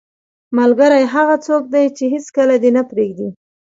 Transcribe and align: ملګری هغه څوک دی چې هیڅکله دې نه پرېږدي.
ملګری 0.57 1.03
هغه 1.13 1.35
څوک 1.45 1.63
دی 1.73 1.85
چې 1.97 2.03
هیڅکله 2.13 2.55
دې 2.63 2.71
نه 2.77 2.83
پرېږدي. 2.89 3.29